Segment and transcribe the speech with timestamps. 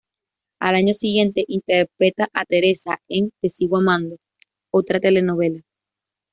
[0.59, 4.17] Al año siguiente interpreta a Teresa en "Te sigo amando",
[4.71, 5.61] otra telenovela.